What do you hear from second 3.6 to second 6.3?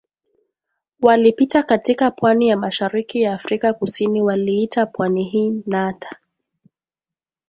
Kusini waliiita pwani hii Nata